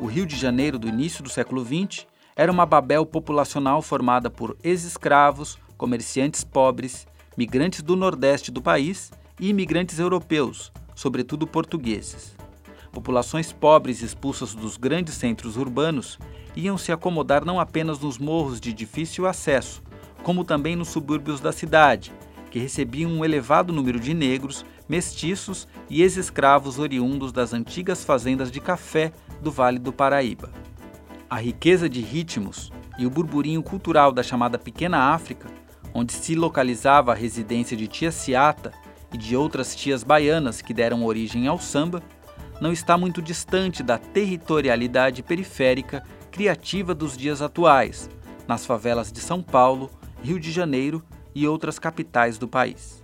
O 0.00 0.06
Rio 0.06 0.24
de 0.24 0.34
Janeiro 0.34 0.78
do 0.78 0.88
início 0.88 1.22
do 1.22 1.28
século 1.28 1.62
XX 1.62 2.06
era 2.34 2.50
uma 2.50 2.64
babel 2.64 3.04
populacional 3.04 3.82
formada 3.82 4.30
por 4.30 4.56
ex-escravos, 4.64 5.58
comerciantes 5.76 6.42
pobres, 6.42 7.06
migrantes 7.36 7.82
do 7.82 7.94
nordeste 7.94 8.50
do 8.50 8.62
país 8.62 9.12
e 9.38 9.50
imigrantes 9.50 9.98
europeus, 9.98 10.72
sobretudo 10.94 11.46
portugueses. 11.46 12.34
Populações 12.90 13.52
pobres 13.52 14.00
expulsas 14.00 14.54
dos 14.54 14.78
grandes 14.78 15.16
centros 15.16 15.58
urbanos 15.58 16.18
iam 16.56 16.78
se 16.78 16.90
acomodar 16.90 17.44
não 17.44 17.60
apenas 17.60 18.00
nos 18.00 18.16
morros 18.16 18.58
de 18.58 18.72
difícil 18.72 19.26
acesso, 19.26 19.82
como 20.22 20.44
também 20.44 20.76
nos 20.76 20.88
subúrbios 20.88 21.40
da 21.40 21.52
cidade, 21.52 22.10
que 22.50 22.58
recebiam 22.58 23.10
um 23.12 23.22
elevado 23.22 23.70
número 23.70 24.00
de 24.00 24.14
negros, 24.14 24.64
mestiços 24.88 25.68
e 25.90 26.00
ex-escravos 26.00 26.78
oriundos 26.78 27.32
das 27.32 27.52
antigas 27.52 28.02
fazendas 28.02 28.50
de 28.50 28.60
café 28.60 29.12
do 29.40 29.50
Vale 29.50 29.78
do 29.78 29.92
Paraíba. 29.92 30.50
A 31.28 31.40
riqueza 31.40 31.88
de 31.88 32.00
ritmos 32.00 32.70
e 32.98 33.06
o 33.06 33.10
burburinho 33.10 33.62
cultural 33.62 34.12
da 34.12 34.22
chamada 34.22 34.58
Pequena 34.58 35.14
África, 35.14 35.48
onde 35.94 36.12
se 36.12 36.34
localizava 36.34 37.12
a 37.12 37.14
residência 37.14 37.76
de 37.76 37.86
Tia 37.86 38.12
Ciata 38.12 38.72
e 39.12 39.16
de 39.16 39.36
outras 39.36 39.74
tias 39.74 40.04
baianas 40.04 40.60
que 40.60 40.74
deram 40.74 41.04
origem 41.04 41.46
ao 41.46 41.58
samba, 41.58 42.02
não 42.60 42.72
está 42.72 42.98
muito 42.98 43.22
distante 43.22 43.82
da 43.82 43.96
territorialidade 43.96 45.22
periférica 45.22 46.04
criativa 46.30 46.94
dos 46.94 47.16
dias 47.16 47.40
atuais, 47.40 48.08
nas 48.46 48.66
favelas 48.66 49.10
de 49.10 49.20
São 49.20 49.42
Paulo, 49.42 49.90
Rio 50.22 50.38
de 50.38 50.52
Janeiro 50.52 51.02
e 51.34 51.46
outras 51.46 51.78
capitais 51.78 52.36
do 52.36 52.46
país. 52.46 53.02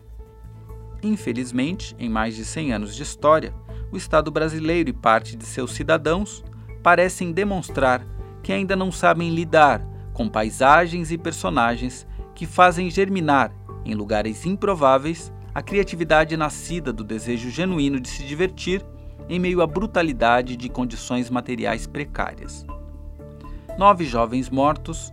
Infelizmente, 1.02 1.94
em 1.98 2.08
mais 2.08 2.36
de 2.36 2.44
100 2.44 2.72
anos 2.72 2.94
de 2.94 3.02
história, 3.02 3.54
o 3.90 3.96
Estado 3.96 4.30
brasileiro 4.30 4.90
e 4.90 4.92
parte 4.92 5.36
de 5.36 5.44
seus 5.44 5.72
cidadãos 5.72 6.44
parecem 6.82 7.32
demonstrar 7.32 8.06
que 8.42 8.52
ainda 8.52 8.76
não 8.76 8.92
sabem 8.92 9.34
lidar 9.34 9.82
com 10.12 10.28
paisagens 10.28 11.10
e 11.10 11.18
personagens 11.18 12.06
que 12.34 12.46
fazem 12.46 12.90
germinar, 12.90 13.52
em 13.84 13.94
lugares 13.94 14.46
improváveis, 14.46 15.32
a 15.54 15.62
criatividade 15.62 16.36
nascida 16.36 16.92
do 16.92 17.02
desejo 17.02 17.50
genuíno 17.50 17.98
de 17.98 18.08
se 18.08 18.24
divertir 18.24 18.84
em 19.28 19.40
meio 19.40 19.60
à 19.60 19.66
brutalidade 19.66 20.56
de 20.56 20.68
condições 20.68 21.30
materiais 21.30 21.86
precárias. 21.86 22.64
Nove 23.78 24.04
jovens 24.04 24.48
mortos, 24.48 25.12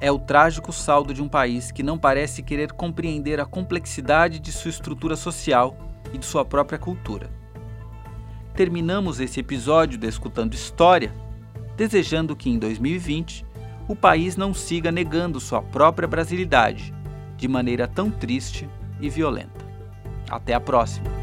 é 0.00 0.10
o 0.10 0.18
trágico 0.18 0.72
saldo 0.72 1.14
de 1.14 1.22
um 1.22 1.28
país 1.28 1.70
que 1.70 1.82
não 1.82 1.96
parece 1.96 2.42
querer 2.42 2.72
compreender 2.72 3.38
a 3.38 3.46
complexidade 3.46 4.40
de 4.40 4.50
sua 4.50 4.70
estrutura 4.70 5.14
social 5.14 5.76
e 6.12 6.18
de 6.18 6.26
sua 6.26 6.44
própria 6.44 6.78
cultura. 6.78 7.30
Terminamos 8.54 9.18
esse 9.18 9.40
episódio 9.40 9.98
de 9.98 10.06
Escutando 10.06 10.52
História, 10.52 11.14
desejando 11.74 12.36
que 12.36 12.50
em 12.50 12.58
2020 12.58 13.46
o 13.88 13.96
país 13.96 14.36
não 14.36 14.52
siga 14.52 14.92
negando 14.92 15.40
sua 15.40 15.62
própria 15.62 16.06
brasilidade 16.06 16.94
de 17.36 17.48
maneira 17.48 17.88
tão 17.88 18.10
triste 18.10 18.68
e 19.00 19.08
violenta. 19.08 19.64
Até 20.28 20.52
a 20.52 20.60
próxima! 20.60 21.21